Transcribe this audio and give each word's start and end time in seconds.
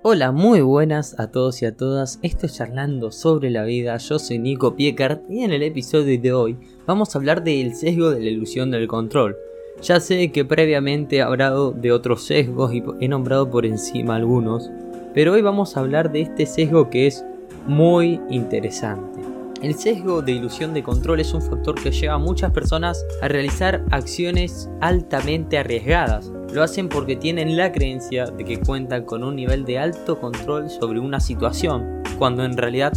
Hola, 0.00 0.30
muy 0.30 0.60
buenas 0.60 1.18
a 1.18 1.32
todos 1.32 1.60
y 1.60 1.66
a 1.66 1.76
todas. 1.76 2.20
Estoy 2.22 2.48
charlando 2.50 3.10
sobre 3.10 3.50
la 3.50 3.64
vida. 3.64 3.96
Yo 3.96 4.20
soy 4.20 4.38
Nico 4.38 4.76
Piecart 4.76 5.28
y 5.28 5.42
en 5.42 5.50
el 5.50 5.64
episodio 5.64 6.20
de 6.20 6.32
hoy 6.32 6.56
vamos 6.86 7.12
a 7.12 7.18
hablar 7.18 7.42
del 7.42 7.74
sesgo 7.74 8.10
de 8.10 8.20
la 8.20 8.30
ilusión 8.30 8.70
del 8.70 8.86
control. 8.86 9.36
Ya 9.82 9.98
sé 9.98 10.30
que 10.30 10.44
previamente 10.44 11.16
he 11.16 11.22
hablado 11.22 11.72
de 11.72 11.90
otros 11.90 12.22
sesgos 12.22 12.72
y 12.72 12.84
he 13.00 13.08
nombrado 13.08 13.50
por 13.50 13.66
encima 13.66 14.14
algunos, 14.14 14.70
pero 15.14 15.32
hoy 15.32 15.42
vamos 15.42 15.76
a 15.76 15.80
hablar 15.80 16.12
de 16.12 16.20
este 16.20 16.46
sesgo 16.46 16.90
que 16.90 17.08
es 17.08 17.24
muy 17.66 18.20
interesante. 18.30 19.27
El 19.60 19.74
sesgo 19.74 20.22
de 20.22 20.32
ilusión 20.32 20.72
de 20.72 20.84
control 20.84 21.18
es 21.18 21.34
un 21.34 21.42
factor 21.42 21.74
que 21.74 21.90
lleva 21.90 22.14
a 22.14 22.18
muchas 22.18 22.52
personas 22.52 23.04
a 23.20 23.26
realizar 23.26 23.84
acciones 23.90 24.70
altamente 24.80 25.58
arriesgadas. 25.58 26.30
Lo 26.52 26.62
hacen 26.62 26.88
porque 26.88 27.16
tienen 27.16 27.56
la 27.56 27.72
creencia 27.72 28.26
de 28.26 28.44
que 28.44 28.60
cuentan 28.60 29.04
con 29.04 29.24
un 29.24 29.34
nivel 29.34 29.64
de 29.64 29.80
alto 29.80 30.20
control 30.20 30.70
sobre 30.70 31.00
una 31.00 31.18
situación, 31.18 32.04
cuando 32.18 32.44
en 32.44 32.56
realidad 32.56 32.92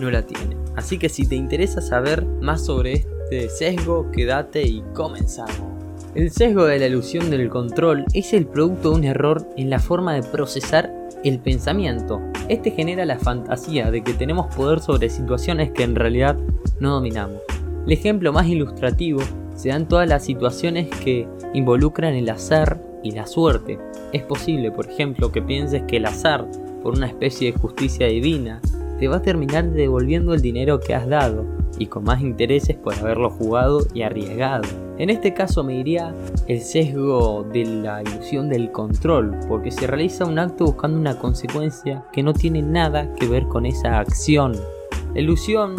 no 0.00 0.10
la 0.10 0.22
tienen. 0.22 0.56
Así 0.74 0.98
que 0.98 1.10
si 1.10 1.28
te 1.28 1.34
interesa 1.34 1.82
saber 1.82 2.24
más 2.24 2.64
sobre 2.64 3.04
este 3.24 3.50
sesgo, 3.50 4.10
quédate 4.10 4.62
y 4.62 4.82
comenzamos. 4.94 5.76
El 6.14 6.30
sesgo 6.30 6.64
de 6.64 6.78
la 6.78 6.86
ilusión 6.86 7.28
del 7.28 7.50
control 7.50 8.06
es 8.14 8.32
el 8.32 8.46
producto 8.46 8.90
de 8.90 8.96
un 8.96 9.04
error 9.04 9.46
en 9.58 9.68
la 9.68 9.80
forma 9.80 10.14
de 10.14 10.22
procesar 10.22 10.90
el 11.24 11.40
pensamiento. 11.40 12.22
Este 12.48 12.70
genera 12.70 13.04
la 13.04 13.18
fantasía 13.18 13.90
de 13.90 14.02
que 14.02 14.14
tenemos 14.14 14.54
poder 14.54 14.78
sobre 14.80 15.10
situaciones 15.10 15.72
que 15.72 15.82
en 15.82 15.96
realidad 15.96 16.36
no 16.78 16.90
dominamos. 16.90 17.40
El 17.84 17.92
ejemplo 17.92 18.32
más 18.32 18.46
ilustrativo 18.46 19.20
se 19.56 19.70
dan 19.70 19.88
todas 19.88 20.08
las 20.08 20.24
situaciones 20.24 20.88
que 20.88 21.26
involucran 21.54 22.14
el 22.14 22.28
azar 22.28 22.80
y 23.02 23.10
la 23.12 23.26
suerte. 23.26 23.78
Es 24.12 24.22
posible, 24.22 24.70
por 24.70 24.88
ejemplo, 24.88 25.32
que 25.32 25.42
pienses 25.42 25.82
que 25.88 25.96
el 25.96 26.06
azar, 26.06 26.46
por 26.82 26.94
una 26.94 27.06
especie 27.06 27.50
de 27.50 27.58
justicia 27.58 28.06
divina, 28.06 28.60
te 29.00 29.08
va 29.08 29.16
a 29.16 29.22
terminar 29.22 29.70
devolviendo 29.72 30.32
el 30.32 30.40
dinero 30.40 30.78
que 30.78 30.94
has 30.94 31.08
dado 31.08 31.55
y 31.78 31.86
con 31.86 32.04
más 32.04 32.20
intereses 32.20 32.76
por 32.76 32.94
haberlo 32.94 33.30
jugado 33.30 33.80
y 33.94 34.02
arriesgado. 34.02 34.64
En 34.98 35.10
este 35.10 35.34
caso 35.34 35.62
me 35.62 35.74
diría 35.74 36.14
el 36.46 36.60
sesgo 36.60 37.44
de 37.52 37.64
la 37.64 38.02
ilusión 38.02 38.48
del 38.48 38.72
control, 38.72 39.36
porque 39.48 39.70
se 39.70 39.86
realiza 39.86 40.24
un 40.24 40.38
acto 40.38 40.64
buscando 40.64 40.98
una 40.98 41.18
consecuencia 41.18 42.04
que 42.12 42.22
no 42.22 42.32
tiene 42.32 42.62
nada 42.62 43.12
que 43.14 43.26
ver 43.28 43.46
con 43.46 43.66
esa 43.66 43.98
acción. 43.98 44.54
La 45.14 45.20
ilusión 45.20 45.76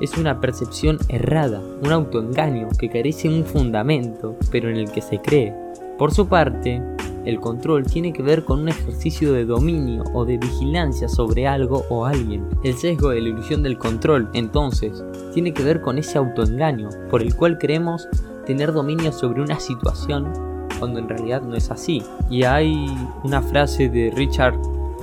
es 0.00 0.16
una 0.16 0.40
percepción 0.40 0.98
errada, 1.08 1.60
un 1.82 1.90
autoengaño 1.90 2.68
que 2.78 2.88
carece 2.88 3.28
de 3.28 3.38
un 3.40 3.44
fundamento, 3.44 4.36
pero 4.50 4.70
en 4.70 4.76
el 4.76 4.90
que 4.90 5.02
se 5.02 5.20
cree. 5.20 5.54
Por 5.98 6.12
su 6.12 6.28
parte, 6.28 6.82
el 7.26 7.40
control 7.40 7.84
tiene 7.84 8.12
que 8.12 8.22
ver 8.22 8.44
con 8.44 8.60
un 8.60 8.68
ejercicio 8.68 9.32
de 9.32 9.44
dominio 9.44 10.04
o 10.14 10.24
de 10.24 10.38
vigilancia 10.38 11.08
sobre 11.08 11.46
algo 11.46 11.84
o 11.90 12.06
alguien. 12.06 12.46
El 12.62 12.74
sesgo 12.74 13.10
de 13.10 13.20
la 13.20 13.28
ilusión 13.28 13.62
del 13.62 13.76
control, 13.76 14.30
entonces, 14.32 15.04
tiene 15.34 15.52
que 15.52 15.64
ver 15.64 15.80
con 15.80 15.98
ese 15.98 16.18
autoengaño 16.18 16.88
por 17.10 17.20
el 17.20 17.34
cual 17.34 17.58
creemos 17.58 18.08
tener 18.46 18.72
dominio 18.72 19.12
sobre 19.12 19.42
una 19.42 19.58
situación 19.58 20.32
cuando 20.78 21.00
en 21.00 21.08
realidad 21.08 21.42
no 21.42 21.56
es 21.56 21.70
así. 21.70 22.00
Y 22.30 22.44
hay 22.44 22.86
una 23.24 23.42
frase 23.42 23.88
de 23.88 24.12
Richard 24.14 24.54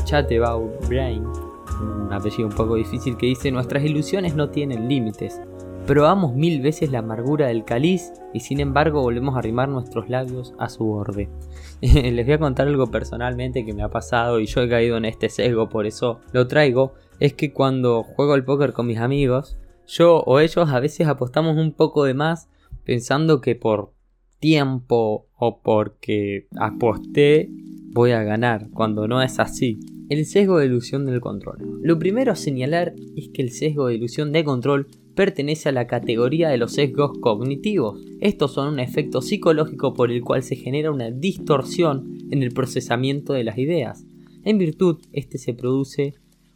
Chatterbaugh 0.06 0.88
Brain, 0.88 1.26
un 1.26 2.14
apellido 2.14 2.48
un 2.48 2.56
poco 2.56 2.76
difícil, 2.76 3.18
que 3.18 3.28
dice: 3.28 3.52
Nuestras 3.52 3.84
ilusiones 3.84 4.34
no 4.34 4.50
tienen 4.50 4.88
límites. 4.88 5.42
Probamos 5.86 6.34
mil 6.34 6.62
veces 6.62 6.92
la 6.92 7.00
amargura 7.00 7.48
del 7.48 7.66
caliz 7.66 8.14
y 8.34 8.40
sin 8.40 8.62
embargo 8.62 9.02
volvemos 9.02 9.36
a 9.36 9.40
arrimar 9.40 9.68
nuestros 9.68 10.10
labios 10.10 10.54
a 10.58 10.70
su 10.70 10.86
borde. 10.86 11.28
Les 11.82 12.26
voy 12.26 12.36
a 12.36 12.40
contar 12.40 12.70
algo 12.70 12.88
personalmente 12.88 13.66
que 13.66 13.74
me 13.74 13.84
ha 13.84 13.90
pasado 13.90 14.40
y 14.40 14.46
yo 14.46 14.62
he 14.62 14.70
caído 14.70 14.96
en 14.96 15.04
este 15.04 15.28
sesgo, 15.28 15.68
por 15.68 15.86
eso 15.86 16.22
lo 16.32 16.48
traigo. 16.48 16.94
Es 17.20 17.34
que 17.34 17.52
cuando 17.52 18.04
juego 18.04 18.32
al 18.32 18.46
póker 18.46 18.72
con 18.72 18.88
mis 18.88 19.00
amigos, 19.00 19.58
yo 19.86 20.20
o 20.20 20.40
ellos 20.40 20.70
a 20.70 20.80
veces 20.80 21.08
apostamos 21.08 21.58
un 21.58 21.74
poco 21.74 22.06
de 22.06 22.14
más 22.14 22.48
pensando 22.86 23.42
que 23.42 23.56
por 23.56 23.92
tiempo 24.40 25.28
o 25.38 25.60
porque 25.62 26.48
aposté 26.56 27.50
voy 27.92 28.12
a 28.12 28.24
ganar, 28.24 28.70
cuando 28.74 29.10
no 29.10 29.22
es 29.22 29.38
así. 29.38 29.82
El 30.10 30.26
sesgo 30.26 30.60
de 30.60 30.66
ilusión 30.66 31.06
del 31.06 31.20
control. 31.20 31.80
Lo 31.82 32.00
primero 32.00 32.32
a 32.32 32.36
señalar 32.36 32.94
es 33.18 33.30
que 33.34 33.42
el 33.42 33.52
sesgo 33.52 33.88
de 33.88 33.96
ilusión 33.96 34.32
de 34.32 34.44
control 34.46 34.88
pertenece 35.16 35.70
a 35.70 35.72
la 35.74 35.88
categoría 35.88 36.50
de 36.50 36.58
los 36.58 36.74
sesgos 36.74 37.18
cognitivos. 37.20 38.02
Estos 38.20 38.54
son 38.54 38.74
un 38.74 38.80
efecto 38.80 39.22
psicológico 39.22 39.94
por 39.94 40.12
el 40.12 40.22
cual 40.22 40.44
se 40.44 40.56
genera 40.56 40.92
una 40.92 41.12
distorsión 41.12 42.18
en 42.32 42.44
el 42.44 42.52
procesamiento 42.52 43.34
de 43.34 43.44
las 43.44 43.58
ideas. 43.58 44.06
En 44.44 44.58
virtud, 44.58 44.98
este 45.12 45.38
se 45.38 45.54
produce 45.54 46.16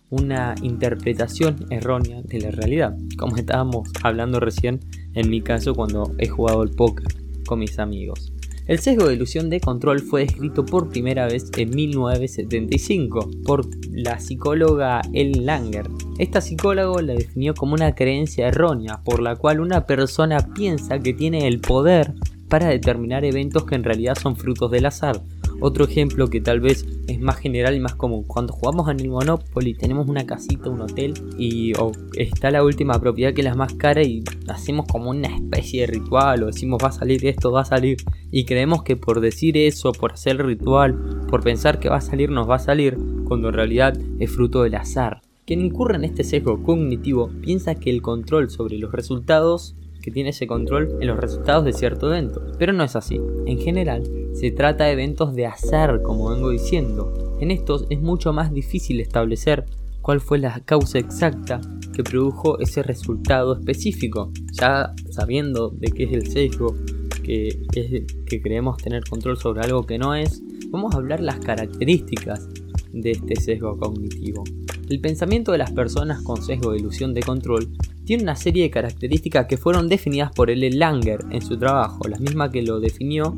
una 0.10 0.56
interpretación 0.62 1.66
errónea 1.70 2.22
de 2.22 2.40
la 2.40 2.52
realidad, 2.52 2.98
como 3.18 3.36
estábamos 3.36 3.90
hablando 4.04 4.40
recién 4.40 4.80
en 5.14 5.30
mi 5.30 5.42
caso 5.42 5.74
cuando 5.76 6.12
he 6.18 6.28
jugado 6.28 6.64
el 6.64 6.72
póker 6.72 7.08
con 7.46 7.60
mis 7.60 7.80
amigos. 7.80 8.32
El 8.68 8.80
sesgo 8.80 9.08
de 9.08 9.16
ilusión 9.16 9.50
de 9.50 9.62
control 9.62 10.02
fue 10.02 10.26
descrito 10.26 10.66
por 10.66 10.90
primera 10.90 11.26
vez 11.26 11.50
en 11.58 11.70
1975 11.70 13.32
por 13.46 13.66
la 13.92 14.20
psicóloga 14.20 15.02
Ellen 15.14 15.46
Langer. 15.46 15.88
Esta 16.18 16.42
psicóloga 16.42 17.02
la 17.04 17.14
definió 17.14 17.54
como 17.54 17.76
una 17.76 17.94
creencia 17.94 18.48
errónea 18.48 19.02
por 19.04 19.22
la 19.22 19.36
cual 19.36 19.60
una 19.60 19.86
persona 19.86 20.40
piensa 20.56 20.98
que 20.98 21.14
tiene 21.14 21.48
el 21.48 21.60
poder 21.60 22.14
para 22.50 22.70
determinar 22.70 23.24
eventos 23.24 23.66
que 23.66 23.76
en 23.76 23.84
realidad 23.84 24.18
son 24.20 24.36
frutos 24.36 24.72
del 24.72 24.88
azar. 24.88 25.22
Otro 25.60 25.86
ejemplo 25.86 26.28
que 26.28 26.42
tal 26.42 26.60
vez 26.60 26.86
es 27.08 27.20
más 27.20 27.38
general 27.38 27.76
y 27.76 27.80
más 27.80 27.96
común. 27.96 28.24
Cuando 28.24 28.54
jugamos 28.54 28.90
en 28.90 29.00
el 29.00 29.10
Monopoly 29.10 29.76
tenemos 29.76 30.08
una 30.08 30.26
casita, 30.26 30.70
un 30.70 30.82
hotel 30.82 31.14
y 31.38 31.74
está 32.18 32.50
la 32.50 32.64
última 32.64 33.00
propiedad 33.00 33.34
que 33.34 33.42
es 33.42 33.46
la 33.46 33.56
más 33.56 33.74
cara 33.74 34.02
y 34.04 34.24
hacemos 34.48 34.88
como 34.88 35.12
una 35.12 35.28
especie 35.28 35.82
de 35.82 35.88
ritual 35.88 36.44
o 36.44 36.48
decimos 36.48 36.80
va 36.84 36.90
a 36.90 36.94
salir 36.94 37.26
esto, 37.28 37.52
va 37.52 37.62
a 37.62 37.66
salir 37.66 37.98
y 38.32 38.46
creemos 38.46 38.84
que 38.84 38.96
por 38.96 39.20
decir 39.20 39.56
eso, 39.56 39.92
por 39.92 40.14
hacer 40.14 40.38
el 40.38 40.48
ritual, 40.48 41.26
por 41.30 41.44
pensar 41.44 41.80
que 41.80 41.90
va 41.90 41.98
a 41.98 42.02
salir, 42.02 42.32
nos 42.32 42.50
va 42.50 42.56
a 42.56 42.60
salir, 42.60 42.98
cuando 43.26 43.50
en 43.50 43.54
realidad 43.56 43.98
es 44.20 44.32
fruto 44.32 44.64
del 44.64 44.76
azar. 44.76 45.22
Quien 45.48 45.62
incurre 45.62 45.96
en 45.96 46.04
este 46.04 46.26
sesgo 46.26 46.62
cognitivo 46.62 47.30
piensa 47.42 47.74
que 47.74 47.90
el 47.90 48.02
control 48.02 48.50
sobre 48.50 48.78
los 48.78 48.92
resultados 48.92 49.78
que 50.02 50.12
tiene 50.12 50.32
ese 50.32 50.46
control 50.46 50.98
en 51.00 51.08
los 51.08 51.18
resultados 51.18 51.64
de 51.64 51.72
cierto 51.72 52.14
evento. 52.14 52.42
Pero 52.60 52.74
no 52.74 52.84
es 52.84 52.98
así. 52.98 53.22
En 53.46 53.58
general, 53.58 54.04
se 54.34 54.52
trata 54.52 54.84
de 54.84 54.92
eventos 54.92 55.34
de 55.36 55.46
azar, 55.46 56.02
como 56.02 56.32
vengo 56.32 56.50
diciendo. 56.50 57.38
En 57.40 57.52
estos 57.52 57.88
es 57.90 58.02
mucho 58.02 58.34
más 58.34 58.54
difícil 58.54 59.00
establecer 59.00 59.64
cuál 60.02 60.20
fue 60.20 60.38
la 60.38 60.60
causa 60.66 61.00
exacta 61.00 61.62
que 61.96 62.04
produjo 62.04 62.60
ese 62.60 62.84
resultado 62.84 63.58
específico. 63.58 64.34
Ya 64.52 64.94
sabiendo 65.12 65.70
de 65.70 65.94
qué 65.94 66.04
es 66.04 66.12
el 66.12 66.28
sesgo, 66.28 66.76
que, 67.24 67.58
es, 67.74 68.04
que 68.26 68.42
creemos 68.42 68.76
tener 68.80 69.06
control 69.06 69.38
sobre 69.38 69.62
algo 69.62 69.86
que 69.86 69.98
no 69.98 70.14
es, 70.14 70.44
vamos 70.72 70.94
a 70.94 70.98
hablar 70.98 71.22
las 71.22 71.40
características 71.40 72.50
de 72.92 73.12
este 73.12 73.38
sesgo 73.38 73.78
cognitivo. 73.78 74.44
El 74.90 75.02
pensamiento 75.02 75.52
de 75.52 75.58
las 75.58 75.72
personas 75.72 76.22
con 76.22 76.42
sesgo 76.42 76.72
de 76.72 76.80
ilusión 76.80 77.14
de 77.14 77.22
control 77.22 77.70
tiene 78.06 78.24
una 78.24 78.38
serie 78.38 78.64
de 78.64 78.72
características 78.72 79.46
que 79.46 79.58
fueron 79.58 79.90
definidas 79.90 80.32
por 80.32 80.50
L. 80.50 80.70
Langer 80.72 81.26
en 81.30 81.42
su 81.42 81.58
trabajo, 81.58 82.08
la 82.08 82.18
misma 82.20 82.50
que 82.50 82.62
lo 82.62 82.80
definió 82.80 83.38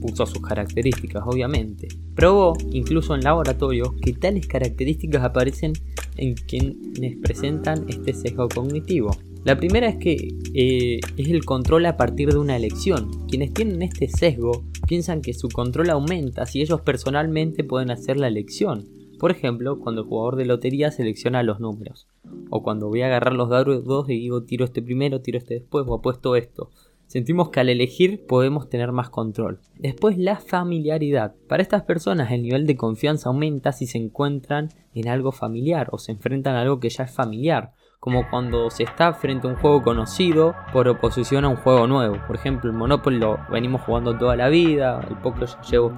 puso 0.00 0.26
sus 0.26 0.42
características, 0.42 1.22
obviamente. 1.26 1.88
Probó, 2.14 2.54
incluso 2.70 3.14
en 3.14 3.22
laboratorio, 3.22 3.94
que 4.02 4.12
tales 4.12 4.46
características 4.46 5.24
aparecen 5.24 5.72
en 6.16 6.34
quienes 6.34 7.16
presentan 7.22 7.86
este 7.88 8.12
sesgo 8.12 8.48
cognitivo. 8.48 9.16
La 9.44 9.56
primera 9.56 9.88
es 9.88 9.96
que 9.96 10.34
eh, 10.52 11.00
es 11.16 11.28
el 11.28 11.46
control 11.46 11.86
a 11.86 11.96
partir 11.96 12.30
de 12.30 12.38
una 12.38 12.56
elección. 12.56 13.26
Quienes 13.26 13.54
tienen 13.54 13.80
este 13.80 14.06
sesgo 14.08 14.64
piensan 14.86 15.22
que 15.22 15.32
su 15.32 15.48
control 15.48 15.88
aumenta 15.88 16.44
si 16.44 16.60
ellos 16.60 16.82
personalmente 16.82 17.64
pueden 17.64 17.90
hacer 17.90 18.18
la 18.18 18.28
elección. 18.28 18.99
Por 19.20 19.30
ejemplo, 19.30 19.78
cuando 19.78 20.00
el 20.00 20.06
jugador 20.06 20.36
de 20.36 20.46
lotería 20.46 20.90
selecciona 20.90 21.42
los 21.42 21.60
números. 21.60 22.08
O 22.48 22.62
cuando 22.62 22.88
voy 22.88 23.02
a 23.02 23.06
agarrar 23.06 23.34
los 23.34 23.50
dados 23.50 24.08
y 24.08 24.14
digo 24.14 24.44
tiro 24.44 24.64
este 24.64 24.80
primero, 24.80 25.20
tiro 25.20 25.36
este 25.36 25.54
después 25.54 25.84
o 25.86 25.94
apuesto 25.94 26.36
esto. 26.36 26.70
Sentimos 27.06 27.50
que 27.50 27.60
al 27.60 27.68
elegir 27.68 28.24
podemos 28.26 28.70
tener 28.70 28.92
más 28.92 29.10
control. 29.10 29.60
Después 29.78 30.16
la 30.16 30.36
familiaridad. 30.36 31.34
Para 31.48 31.62
estas 31.62 31.82
personas 31.82 32.32
el 32.32 32.42
nivel 32.42 32.66
de 32.66 32.78
confianza 32.78 33.28
aumenta 33.28 33.72
si 33.72 33.86
se 33.86 33.98
encuentran 33.98 34.70
en 34.94 35.08
algo 35.08 35.32
familiar 35.32 35.88
o 35.92 35.98
se 35.98 36.12
enfrentan 36.12 36.54
a 36.54 36.62
algo 36.62 36.80
que 36.80 36.88
ya 36.88 37.04
es 37.04 37.10
familiar. 37.10 37.74
Como 37.98 38.30
cuando 38.30 38.70
se 38.70 38.84
está 38.84 39.12
frente 39.12 39.46
a 39.46 39.50
un 39.50 39.56
juego 39.56 39.82
conocido 39.82 40.54
por 40.72 40.88
oposición 40.88 41.44
a 41.44 41.50
un 41.50 41.56
juego 41.56 41.86
nuevo. 41.86 42.16
Por 42.26 42.36
ejemplo, 42.36 42.70
el 42.70 42.76
Monopoly 42.76 43.18
lo 43.18 43.38
venimos 43.52 43.82
jugando 43.82 44.16
toda 44.16 44.34
la 44.34 44.48
vida, 44.48 45.06
el 45.10 45.16
poker 45.18 45.46
ya 45.46 45.60
llevo 45.70 45.92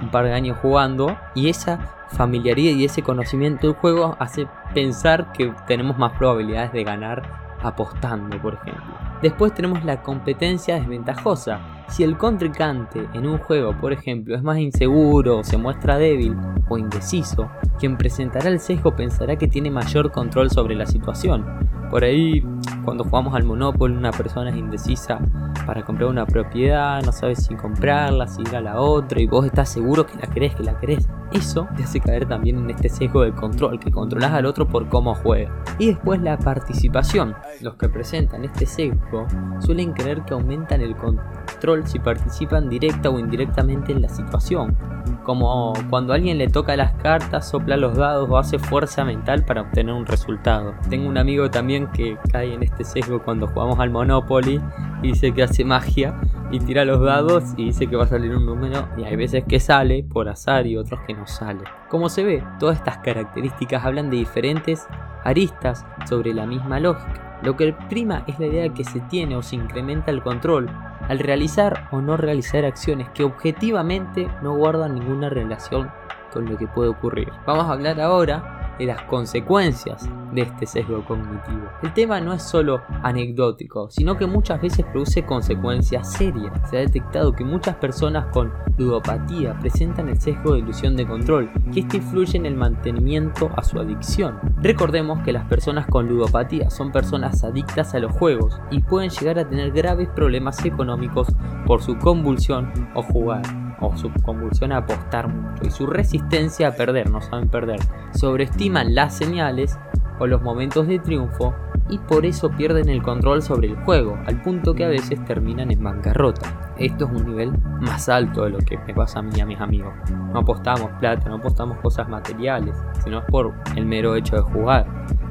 un 0.00 0.10
par 0.10 0.24
de 0.24 0.32
años 0.32 0.58
jugando 0.60 1.16
y 1.34 1.48
esa 1.48 1.78
familiaridad 2.08 2.76
y 2.76 2.84
ese 2.84 3.02
conocimiento 3.02 3.66
del 3.66 3.76
juego 3.76 4.16
hace 4.18 4.46
pensar 4.74 5.32
que 5.32 5.52
tenemos 5.66 5.98
más 5.98 6.12
probabilidades 6.18 6.72
de 6.72 6.84
ganar 6.84 7.46
apostando, 7.62 8.40
por 8.40 8.54
ejemplo. 8.54 8.94
Después 9.22 9.54
tenemos 9.54 9.84
la 9.84 10.02
competencia 10.02 10.76
desventajosa. 10.76 11.60
Si 11.88 12.02
el 12.02 12.16
contrincante 12.16 13.08
en 13.14 13.26
un 13.26 13.38
juego, 13.38 13.74
por 13.80 13.92
ejemplo, 13.92 14.34
es 14.34 14.42
más 14.42 14.58
inseguro, 14.58 15.42
se 15.42 15.56
muestra 15.56 15.98
débil 15.98 16.36
o 16.68 16.78
indeciso, 16.78 17.50
quien 17.78 17.96
presentará 17.96 18.48
el 18.48 18.60
sesgo 18.60 18.94
pensará 18.94 19.36
que 19.36 19.48
tiene 19.48 19.70
mayor 19.70 20.10
control 20.10 20.50
sobre 20.50 20.74
la 20.74 20.86
situación. 20.86 21.44
Por 21.90 22.04
ahí, 22.04 22.44
cuando 22.86 23.02
jugamos 23.02 23.34
al 23.34 23.42
Monopoly, 23.42 23.96
una 23.96 24.12
persona 24.12 24.50
es 24.50 24.56
indecisa 24.56 25.18
para 25.66 25.84
comprar 25.84 26.08
una 26.08 26.24
propiedad, 26.24 27.02
no 27.04 27.10
sabe 27.10 27.34
si 27.34 27.56
comprarla, 27.56 28.28
si 28.28 28.42
ir 28.42 28.54
a 28.54 28.60
la 28.60 28.80
otra, 28.80 29.20
y 29.20 29.26
vos 29.26 29.44
estás 29.44 29.68
seguro 29.68 30.06
que 30.06 30.16
la 30.16 30.32
querés, 30.32 30.54
que 30.54 30.62
la 30.62 30.78
querés. 30.78 31.08
Eso 31.32 31.66
te 31.76 31.82
hace 31.82 31.98
caer 31.98 32.26
también 32.26 32.58
en 32.58 32.70
este 32.70 32.88
sesgo 32.88 33.22
de 33.22 33.32
control, 33.32 33.80
que 33.80 33.90
controlas 33.90 34.32
al 34.32 34.46
otro 34.46 34.68
por 34.68 34.88
cómo 34.88 35.16
juega. 35.16 35.50
Y 35.80 35.88
después 35.88 36.22
la 36.22 36.38
participación. 36.38 37.34
Los 37.60 37.74
que 37.74 37.88
presentan 37.88 38.44
este 38.44 38.66
sesgo 38.66 39.26
suelen 39.58 39.92
creer 39.92 40.22
que 40.24 40.34
aumentan 40.34 40.80
el 40.80 40.94
control 40.96 41.86
si 41.86 41.98
participan 41.98 42.68
directa 42.68 43.10
o 43.10 43.18
indirectamente 43.18 43.90
en 43.90 44.02
la 44.02 44.08
situación. 44.08 44.76
Como 45.24 45.72
cuando 45.90 46.12
alguien 46.12 46.38
le 46.38 46.46
toca 46.46 46.76
las 46.76 46.92
cartas, 47.02 47.48
sopla 47.48 47.76
los 47.76 47.96
dados 47.96 48.28
o 48.30 48.38
hace 48.38 48.60
fuerza 48.60 49.04
mental 49.04 49.44
para 49.44 49.62
obtener 49.62 49.92
un 49.92 50.06
resultado. 50.06 50.74
Tengo 50.88 51.08
un 51.08 51.18
amigo 51.18 51.50
también 51.50 51.88
que 51.88 52.16
cae 52.30 52.54
en 52.54 52.62
este 52.62 52.75
sesgo 52.84 53.22
cuando 53.22 53.46
jugamos 53.48 53.78
al 53.80 53.90
Monopoly 53.90 54.60
y 55.02 55.08
dice 55.08 55.32
que 55.32 55.42
hace 55.42 55.64
magia 55.64 56.14
y 56.50 56.60
tira 56.60 56.84
los 56.84 57.00
dados 57.00 57.44
y 57.56 57.66
dice 57.66 57.86
que 57.86 57.96
va 57.96 58.04
a 58.04 58.08
salir 58.08 58.34
un 58.34 58.46
número 58.46 58.88
y 58.96 59.04
hay 59.04 59.16
veces 59.16 59.44
que 59.48 59.60
sale 59.60 60.04
por 60.04 60.28
azar 60.28 60.66
y 60.66 60.76
otros 60.76 61.00
que 61.06 61.14
no 61.14 61.26
sale. 61.26 61.64
Como 61.88 62.08
se 62.08 62.22
ve, 62.22 62.42
todas 62.58 62.78
estas 62.78 62.98
características 62.98 63.84
hablan 63.84 64.10
de 64.10 64.18
diferentes 64.18 64.86
aristas 65.24 65.84
sobre 66.08 66.32
la 66.32 66.46
misma 66.46 66.80
lógica. 66.80 67.38
Lo 67.42 67.56
que 67.56 67.74
prima 67.88 68.24
es 68.26 68.38
la 68.38 68.46
idea 68.46 68.62
de 68.62 68.72
que 68.72 68.84
se 68.84 69.00
tiene 69.00 69.36
o 69.36 69.42
se 69.42 69.56
incrementa 69.56 70.10
el 70.10 70.22
control 70.22 70.70
al 71.08 71.18
realizar 71.18 71.88
o 71.90 72.00
no 72.00 72.16
realizar 72.16 72.64
acciones 72.64 73.08
que 73.10 73.24
objetivamente 73.24 74.28
no 74.42 74.54
guardan 74.56 74.94
ninguna 74.94 75.28
relación 75.28 75.90
con 76.32 76.46
lo 76.46 76.56
que 76.56 76.66
puede 76.66 76.90
ocurrir. 76.90 77.30
Vamos 77.46 77.66
a 77.66 77.72
hablar 77.72 78.00
ahora 78.00 78.55
de 78.78 78.86
las 78.86 79.02
consecuencias 79.02 80.08
de 80.32 80.42
este 80.42 80.66
sesgo 80.66 81.04
cognitivo. 81.04 81.68
El 81.82 81.94
tema 81.94 82.20
no 82.20 82.32
es 82.32 82.42
solo 82.42 82.82
anecdótico, 83.02 83.90
sino 83.90 84.16
que 84.16 84.26
muchas 84.26 84.60
veces 84.60 84.84
produce 84.86 85.24
consecuencias 85.24 86.12
serias. 86.12 86.52
Se 86.70 86.76
ha 86.76 86.80
detectado 86.80 87.32
que 87.32 87.44
muchas 87.44 87.76
personas 87.76 88.26
con 88.32 88.52
ludopatía 88.76 89.58
presentan 89.58 90.08
el 90.08 90.20
sesgo 90.20 90.52
de 90.52 90.60
ilusión 90.60 90.96
de 90.96 91.06
control, 91.06 91.50
que 91.72 91.80
este 91.80 91.98
influye 91.98 92.36
en 92.36 92.46
el 92.46 92.54
mantenimiento 92.54 93.50
a 93.56 93.62
su 93.62 93.78
adicción. 93.78 94.38
Recordemos 94.62 95.22
que 95.24 95.32
las 95.32 95.46
personas 95.46 95.86
con 95.86 96.08
ludopatía 96.08 96.70
son 96.70 96.92
personas 96.92 97.42
adictas 97.44 97.94
a 97.94 97.98
los 97.98 98.12
juegos 98.12 98.60
y 98.70 98.80
pueden 98.80 99.10
llegar 99.10 99.38
a 99.38 99.48
tener 99.48 99.72
graves 99.72 100.08
problemas 100.08 100.64
económicos 100.64 101.28
por 101.66 101.82
su 101.82 101.96
convulsión 101.98 102.72
o 102.94 103.02
jugar 103.02 103.65
o 103.80 103.96
su 103.96 104.12
convulsión 104.22 104.72
a 104.72 104.78
apostar 104.78 105.28
mucho 105.28 105.64
y 105.64 105.70
su 105.70 105.86
resistencia 105.86 106.68
a 106.68 106.72
perder, 106.72 107.10
no 107.10 107.20
saben 107.20 107.48
perder. 107.48 107.80
Sobreestiman 108.14 108.94
las 108.94 109.14
señales 109.16 109.78
o 110.18 110.26
los 110.26 110.42
momentos 110.42 110.86
de 110.86 110.98
triunfo 110.98 111.54
y 111.88 111.98
por 111.98 112.26
eso 112.26 112.50
pierden 112.50 112.88
el 112.88 113.02
control 113.02 113.42
sobre 113.42 113.68
el 113.68 113.76
juego, 113.76 114.18
al 114.26 114.42
punto 114.42 114.74
que 114.74 114.84
a 114.84 114.88
veces 114.88 115.24
terminan 115.24 115.70
en 115.70 115.82
bancarrota. 115.82 116.74
Esto 116.78 117.04
es 117.04 117.10
un 117.10 117.26
nivel 117.26 117.52
más 117.80 118.08
alto 118.08 118.44
de 118.44 118.50
lo 118.50 118.58
que 118.58 118.78
me 118.78 118.94
pasa 118.94 119.20
a 119.20 119.22
mí 119.22 119.32
y 119.36 119.40
a 119.40 119.46
mis 119.46 119.60
amigos. 119.60 119.94
No 120.10 120.40
apostamos 120.40 120.90
plata, 120.98 121.28
no 121.28 121.36
apostamos 121.36 121.78
cosas 121.78 122.08
materiales, 122.08 122.76
sino 123.04 123.20
es 123.20 123.24
por 123.26 123.54
el 123.76 123.86
mero 123.86 124.16
hecho 124.16 124.36
de 124.36 124.42
jugar. 124.42 124.86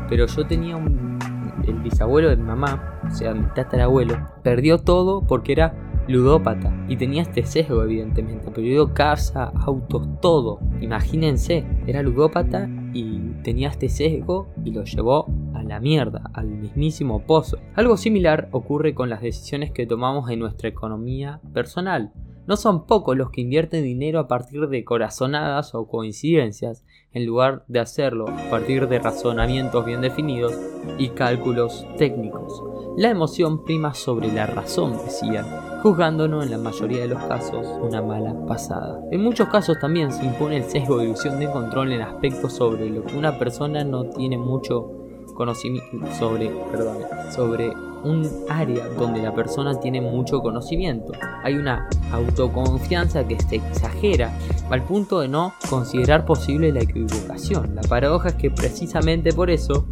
Pero 0.10 0.26
yo 0.28 0.46
tenía 0.46 0.76
un... 0.76 1.20
El 1.68 1.80
bisabuelo 1.80 2.30
de 2.30 2.38
mi 2.38 2.44
mamá, 2.44 3.00
o 3.08 3.10
sea, 3.10 3.34
mi 3.34 3.46
tatarabuelo, 3.48 4.16
perdió 4.44 4.78
todo 4.78 5.22
porque 5.22 5.52
era 5.52 5.74
ludópata 6.08 6.74
y 6.88 6.98
tenía 6.98 7.24
este 7.24 7.44
sesgo 7.44 7.84
evidentemente, 7.84 8.52
perdió 8.52 8.94
casa, 8.94 9.52
autos, 9.56 10.08
todo. 10.22 10.60
Imagínense, 10.82 11.66
era 11.88 12.02
ludópata 12.02 12.70
y 12.94 13.20
tenía 13.44 13.70
este 13.70 13.90
sesgo 13.90 14.48
y 14.64 14.72
lo 14.72 14.84
llevó 14.84 15.28
a 15.54 15.64
la 15.64 15.80
mierda, 15.80 16.30
al 16.34 16.48
mismísimo 16.48 17.26
pozo. 17.26 17.58
Algo 17.76 17.98
similar 17.98 18.50
ocurre 18.52 18.94
con 18.94 19.10
las 19.10 19.22
decisiones 19.22 19.72
que 19.72 19.88
tomamos 19.88 20.30
en 20.30 20.40
nuestra 20.40 20.70
economía 20.70 21.42
personal. 21.54 22.12
No 22.48 22.58
son 22.58 22.86
pocos 22.86 23.18
los 23.18 23.32
que 23.32 23.42
invierten 23.42 23.84
dinero 23.84 24.20
a 24.20 24.28
partir 24.28 24.68
de 24.68 24.84
corazonadas 24.86 25.74
o 25.74 25.88
coincidencias, 25.88 26.86
en 27.12 27.26
lugar 27.26 27.64
de 27.68 27.80
hacerlo 27.80 28.30
a 28.30 28.50
partir 28.52 28.88
de 28.88 29.00
razonamientos 29.00 29.84
bien 29.84 30.02
definidos 30.02 30.54
y 31.00 31.10
cálculos 31.10 31.88
técnicos. 31.98 32.62
La 32.98 33.10
emoción 33.10 33.66
prima 33.66 33.96
sobre 33.96 34.32
la 34.32 34.46
razón, 34.46 34.94
decían, 35.04 35.46
juzgándonos 35.86 36.44
en 36.44 36.50
la 36.50 36.58
mayoría 36.58 37.02
de 37.02 37.10
los 37.10 37.24
casos 37.26 37.64
una 37.80 38.02
mala 38.02 38.34
pasada. 38.48 39.00
En 39.12 39.22
muchos 39.22 39.48
casos 39.50 39.78
también 39.80 40.12
se 40.12 40.26
impone 40.26 40.58
el 40.58 40.64
sesgo 40.64 40.98
de 40.98 41.06
ilusión 41.06 41.38
de 41.38 41.48
control 41.48 41.92
en 41.92 42.02
aspectos 42.02 42.54
sobre 42.54 42.90
lo 42.90 43.04
que 43.04 43.16
una 43.16 43.38
persona 43.38 43.84
no 43.84 44.06
tiene 44.06 44.36
mucho 44.36 44.90
conocimiento 45.36 46.12
sobre, 46.18 46.50
perdón, 46.72 46.98
sobre 47.30 47.72
un 48.04 48.28
área 48.50 48.88
donde 48.98 49.22
la 49.22 49.36
persona 49.36 49.80
tiene 49.80 50.02
mucho 50.02 50.42
conocimiento. 50.42 51.14
Hay 51.44 51.54
una 51.54 51.88
autoconfianza 52.12 53.28
que 53.28 53.40
se 53.40 53.58
exagera 53.58 54.36
al 54.72 54.82
punto 54.82 55.20
de 55.20 55.28
no 55.28 55.54
considerar 55.70 56.26
posible 56.26 56.72
la 56.72 56.82
equivocación. 56.82 57.76
La 57.76 57.84
paradoja 57.84 58.30
es 58.30 58.36
que 58.36 58.50
precisamente 58.50 59.34
por 59.34 59.52
eso 59.52 59.86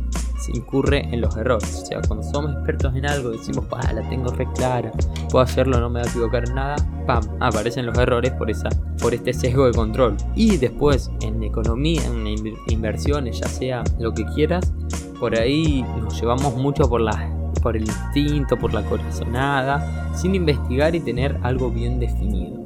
se 0.43 0.51
incurre 0.51 1.07
en 1.13 1.21
los 1.21 1.35
errores. 1.37 1.81
O 1.83 1.85
sea, 1.85 2.01
cuando 2.07 2.23
somos 2.29 2.51
expertos 2.53 2.95
en 2.95 3.05
algo 3.05 3.31
decimos, 3.31 3.65
ah, 3.71 3.93
la 3.93 4.07
tengo 4.09 4.31
re 4.31 4.47
clara, 4.53 4.91
puedo 5.29 5.43
hacerlo, 5.43 5.79
no 5.79 5.89
me 5.89 6.01
va 6.01 6.05
a 6.05 6.09
equivocar 6.09 6.47
en 6.47 6.55
nada, 6.55 6.75
pam, 7.05 7.23
aparecen 7.39 7.85
los 7.85 7.97
errores 7.97 8.31
por, 8.31 8.49
esa, 8.49 8.69
por 9.01 9.13
este 9.13 9.33
sesgo 9.33 9.65
de 9.65 9.73
control. 9.73 10.17
Y 10.35 10.57
después 10.57 11.11
en 11.21 11.43
economía, 11.43 12.01
en 12.05 12.27
inversiones, 12.67 13.39
ya 13.39 13.47
sea 13.47 13.83
lo 13.99 14.13
que 14.13 14.25
quieras, 14.25 14.73
por 15.19 15.35
ahí 15.35 15.83
nos 16.01 16.19
llevamos 16.19 16.55
mucho 16.55 16.89
por 16.89 17.01
la 17.01 17.29
por 17.61 17.77
el 17.77 17.83
instinto, 17.83 18.57
por 18.57 18.73
la 18.73 18.83
corazonada, 18.83 20.11
sin 20.13 20.35
investigar 20.35 20.93
y 20.95 20.99
tener 20.99 21.39
algo 21.43 21.71
bien 21.71 21.97
definido. 21.99 22.61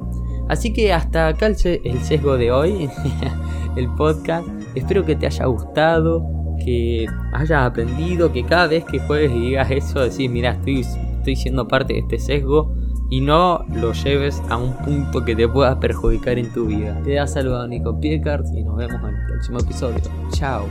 Así 0.48 0.72
que 0.72 0.92
hasta 0.92 1.28
acá 1.28 1.46
el, 1.46 1.56
sesgo 1.56 2.36
de 2.36 2.50
hoy, 2.50 2.90
el 3.76 3.88
podcast. 3.94 4.48
Espero 4.74 5.04
que 5.04 5.14
te 5.14 5.26
haya 5.26 5.46
gustado, 5.46 6.20
que 6.64 7.06
hayas 7.32 7.66
aprendido, 7.66 8.32
que 8.32 8.44
cada 8.44 8.66
vez 8.66 8.84
que 8.84 8.98
juegues 8.98 9.32
y 9.32 9.40
digas 9.40 9.70
eso, 9.70 10.00
decís, 10.00 10.30
mira, 10.30 10.52
estoy, 10.52 10.80
estoy 10.80 11.36
siendo 11.36 11.66
parte 11.68 11.94
de 11.94 12.00
este 12.00 12.18
sesgo 12.18 12.74
y 13.10 13.20
no 13.20 13.64
lo 13.74 13.92
lleves 13.92 14.42
a 14.48 14.56
un 14.56 14.74
punto 14.76 15.24
que 15.24 15.34
te 15.34 15.48
pueda 15.48 15.80
perjudicar 15.80 16.38
en 16.38 16.52
tu 16.52 16.66
vida. 16.66 17.00
Te 17.04 17.14
da 17.14 17.26
saludado 17.26 17.66
Nico 17.66 17.98
Piecart 17.98 18.46
y 18.54 18.62
nos 18.62 18.76
vemos 18.76 19.00
en 19.02 19.16
el 19.16 19.26
próximo 19.26 19.58
episodio. 19.60 20.00
Chao. 20.32 20.66